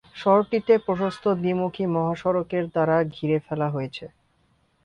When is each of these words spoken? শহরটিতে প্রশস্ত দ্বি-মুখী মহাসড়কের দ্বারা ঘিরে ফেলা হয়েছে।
শহরটিতে 0.15 0.73
প্রশস্ত 0.77 1.23
দ্বি-মুখী 1.33 1.85
মহাসড়কের 1.87 2.65
দ্বারা 2.67 2.97
ঘিরে 3.15 3.37
ফেলা 3.39 3.67
হয়েছে। 3.69 4.05